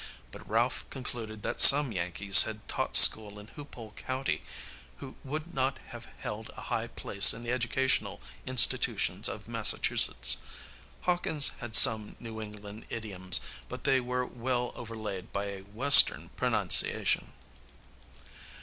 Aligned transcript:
But 0.31 0.49
Ralph 0.49 0.89
concluded 0.89 1.43
that 1.43 1.61
some 1.61 1.91
Yankees 1.91 2.41
had 2.41 2.67
taught 2.67 2.95
school 2.95 3.37
in 3.37 3.49
Hoopole 3.49 3.91
County 3.91 4.41
who 4.97 5.13
would 5.23 5.53
not 5.53 5.77
have 5.89 6.07
held 6.21 6.49
a 6.57 6.61
high 6.61 6.87
place 6.87 7.35
in 7.35 7.43
the 7.43 7.51
educational 7.51 8.19
institutions 8.47 9.29
of 9.29 9.47
Massachusetts. 9.47 10.37
Hawkins 11.01 11.51
had 11.59 11.75
some 11.75 12.15
New 12.19 12.41
England 12.41 12.87
idioms, 12.89 13.41
but 13.69 13.83
they 13.83 14.01
were 14.01 14.25
well 14.25 14.71
overlaid 14.75 15.31
by 15.31 15.45
a 15.51 15.61
Western 15.61 16.29
pronunciation. 16.29 17.33